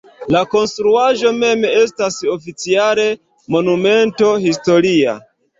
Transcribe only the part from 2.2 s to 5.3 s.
oficiale Monumento historia.